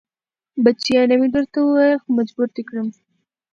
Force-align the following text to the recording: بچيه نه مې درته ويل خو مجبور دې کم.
بچيه 0.63 1.01
نه 1.09 1.15
مې 1.19 1.27
درته 1.35 1.57
ويل 1.61 1.97
خو 2.03 2.09
مجبور 2.17 2.47
دې 2.55 2.63
کم. 2.69 2.87